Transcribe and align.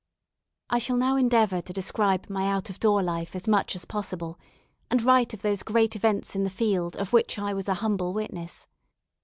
I 0.71 0.79
shall 0.79 0.97
now 0.97 1.15
endeavour 1.15 1.61
to 1.61 1.73
describe 1.73 2.27
my 2.27 2.47
out 2.47 2.71
of 2.71 2.79
door 2.79 3.03
life 3.03 3.35
as 3.35 3.47
much 3.47 3.75
as 3.75 3.85
possible, 3.85 4.39
and 4.89 4.99
write 5.03 5.35
of 5.35 5.43
those 5.43 5.61
great 5.61 5.95
events 5.95 6.35
in 6.35 6.41
the 6.43 6.49
field 6.49 6.95
of 6.95 7.13
which 7.13 7.37
I 7.37 7.53
was 7.53 7.69
a 7.69 7.75
humble 7.85 8.11
witness. 8.11 8.67